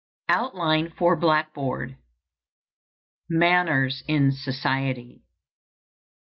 OUTLINE 0.29 0.89
FOR 0.97 1.15
BLACKBOARD. 1.15 1.95
MANNERS 3.29 4.01
IN 4.07 4.31
SOCIETY. 4.31 5.21